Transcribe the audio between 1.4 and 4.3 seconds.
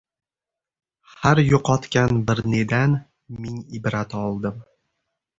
yo‘qotgan bir nedan, ming ibrat